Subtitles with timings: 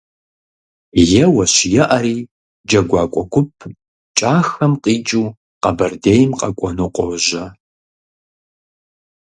[1.23, 2.17] Еуэщ-еӀэри,
[2.67, 3.49] джэгуакӀуэ гуп
[4.17, 7.45] КӀахэм къикӀыу Къэбэрдейм къэкӀуэну къожьэ.